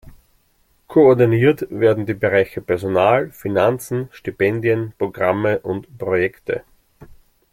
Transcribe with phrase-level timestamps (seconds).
[0.87, 6.63] Koordiniert werden die Bereiche Personal, Finanzen, Stipendien, Programme und Projekte.